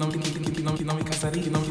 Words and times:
não, 0.00 0.08
que 0.08 0.16
não, 0.16 0.22
que 0.24 0.62
não, 0.62 0.74
que 0.76 0.84
não 0.84 0.98
não, 0.98 0.98
não, 1.50 1.60
que 1.60 1.68
não 1.68 1.69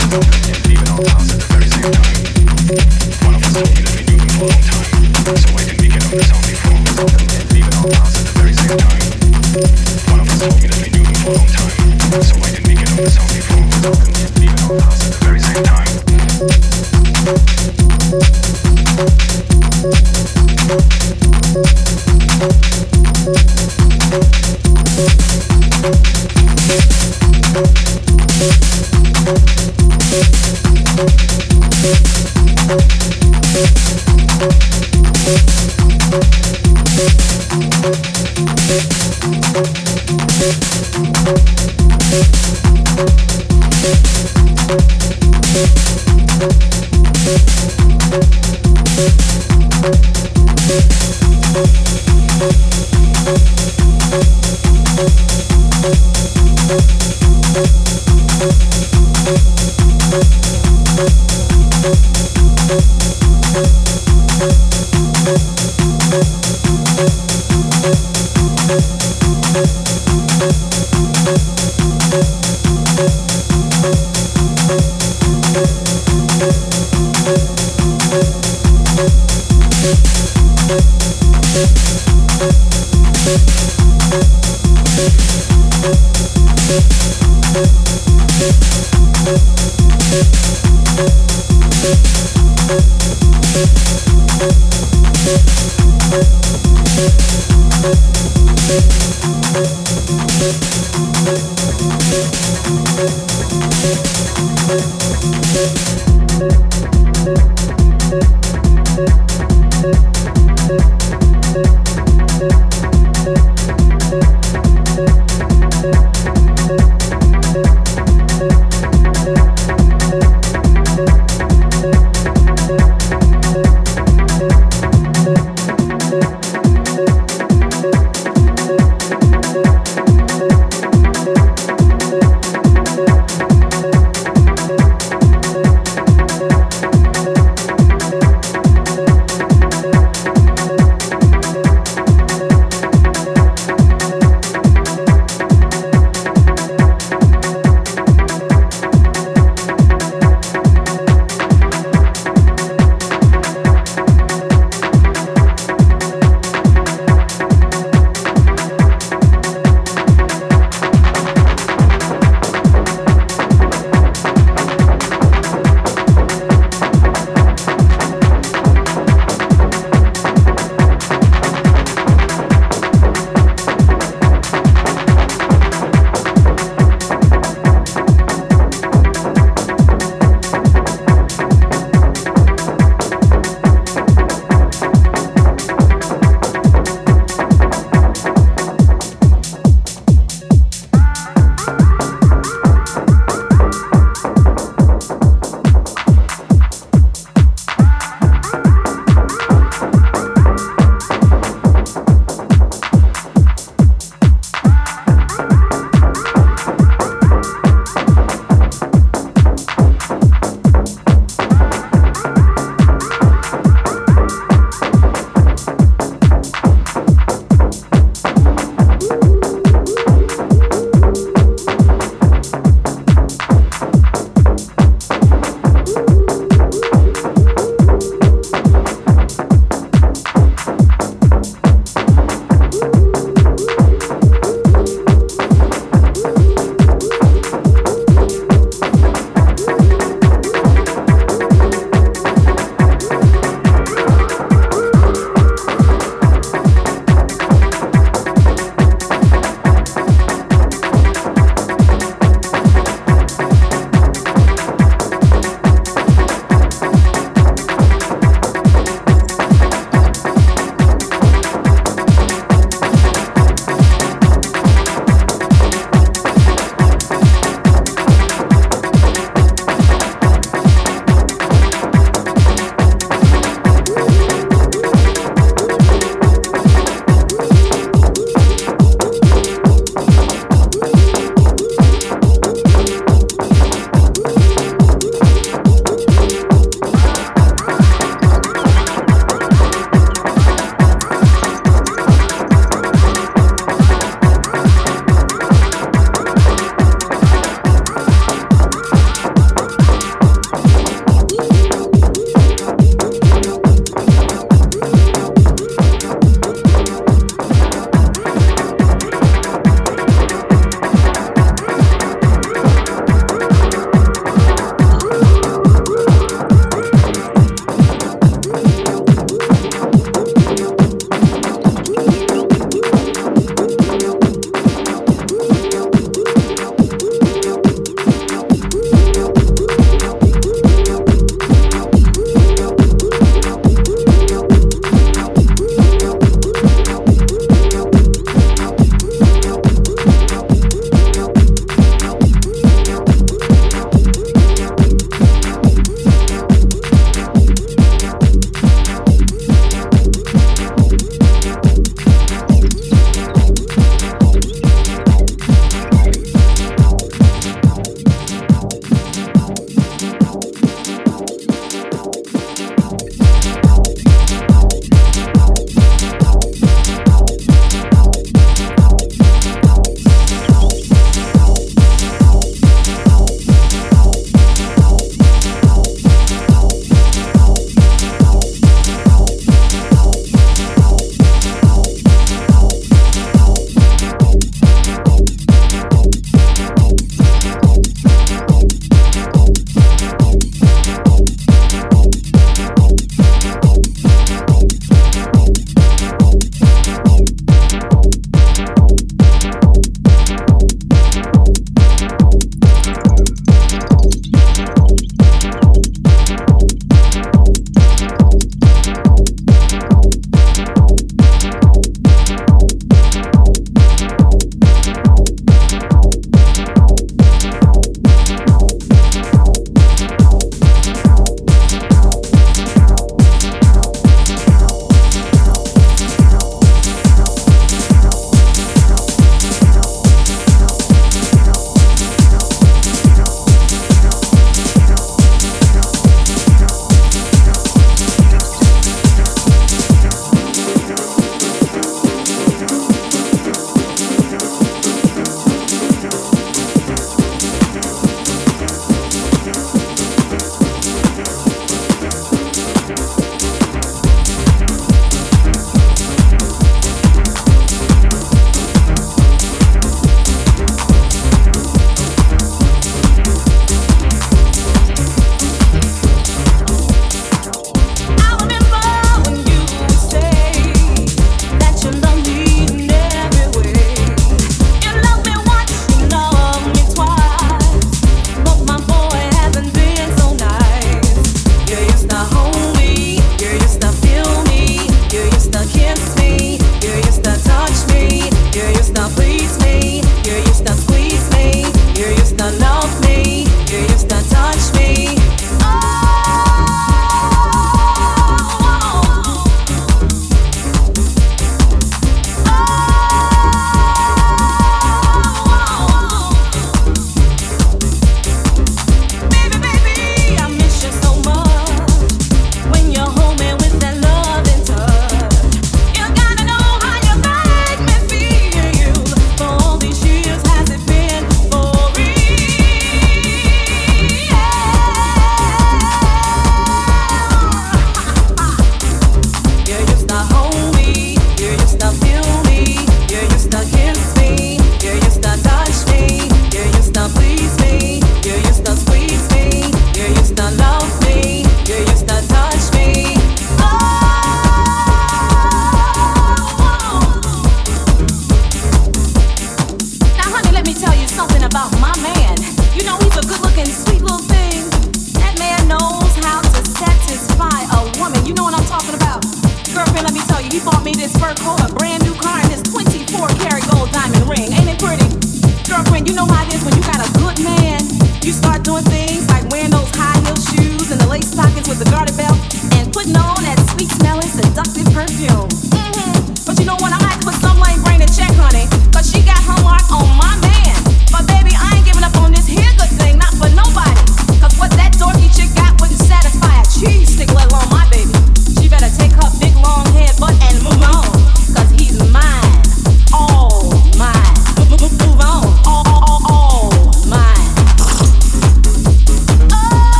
and 0.00 0.66
leave 0.68 0.82
it 0.82 0.90
all 0.90 1.06
else 1.08 1.32
at 1.32 1.40
the 1.40 1.46
very 1.48 1.66
same 1.66 1.92
time. 1.92 2.37